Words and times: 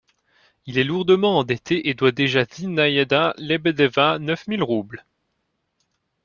Il 0.65 0.79
est 0.79 0.83
lourdement 0.83 1.37
endetté 1.37 1.87
et 1.87 1.93
doit 1.93 2.11
déjà 2.11 2.41
à 2.41 2.45
Zinaïda 2.45 3.35
Lebedeva 3.37 4.17
neuf 4.17 4.47
mille 4.47 4.63
roubles. 4.63 5.05